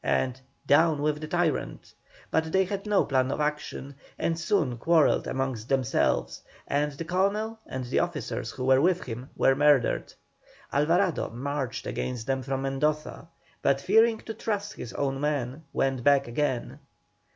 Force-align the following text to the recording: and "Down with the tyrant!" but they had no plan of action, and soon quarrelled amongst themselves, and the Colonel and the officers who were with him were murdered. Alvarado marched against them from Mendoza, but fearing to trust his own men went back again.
and 0.03 0.41
"Down 0.65 0.99
with 1.03 1.21
the 1.21 1.27
tyrant!" 1.27 1.93
but 2.31 2.51
they 2.51 2.63
had 2.65 2.87
no 2.87 3.05
plan 3.05 3.31
of 3.31 3.39
action, 3.39 3.93
and 4.17 4.39
soon 4.39 4.75
quarrelled 4.79 5.27
amongst 5.27 5.69
themselves, 5.69 6.41
and 6.67 6.91
the 6.93 7.05
Colonel 7.05 7.59
and 7.67 7.85
the 7.85 7.99
officers 7.99 8.49
who 8.49 8.65
were 8.65 8.81
with 8.81 9.03
him 9.03 9.29
were 9.35 9.53
murdered. 9.55 10.11
Alvarado 10.73 11.29
marched 11.29 11.85
against 11.85 12.25
them 12.25 12.41
from 12.41 12.63
Mendoza, 12.63 13.27
but 13.61 13.79
fearing 13.79 14.17
to 14.21 14.33
trust 14.33 14.73
his 14.73 14.91
own 14.93 15.21
men 15.21 15.65
went 15.71 16.03
back 16.03 16.27
again. 16.27 16.79